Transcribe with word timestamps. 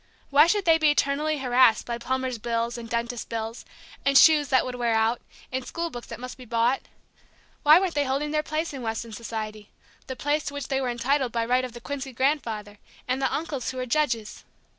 Why 0.31 0.47
should 0.47 0.65
they 0.65 0.79
be 0.79 0.89
eternally 0.89 1.37
harassed 1.37 1.85
by 1.85 1.99
plumbers' 1.99 2.39
bills, 2.39 2.75
and 2.75 2.89
dentists' 2.89 3.23
bills, 3.23 3.65
and 4.03 4.17
shoes 4.17 4.47
that 4.47 4.65
would 4.65 4.73
wear 4.73 4.95
out, 4.95 5.21
and 5.51 5.63
school 5.63 5.91
books 5.91 6.07
that 6.07 6.19
must 6.19 6.39
be 6.39 6.43
bought? 6.45 6.81
Why 7.61 7.79
weren't 7.79 7.93
they 7.93 8.05
holding 8.05 8.31
their 8.31 8.41
place 8.41 8.73
in 8.73 8.81
Weston 8.81 9.13
society, 9.13 9.69
the 10.07 10.15
place 10.15 10.45
to 10.45 10.55
which 10.55 10.69
they 10.69 10.81
were 10.81 10.89
entitled 10.89 11.31
by 11.31 11.45
right 11.45 11.63
of 11.63 11.73
the 11.73 11.81
Quincy 11.81 12.13
grandfather, 12.13 12.79
and 13.07 13.21
the 13.21 13.31
uncles 13.31 13.69
who 13.69 13.77
were 13.77 13.85
judges? 13.85 14.43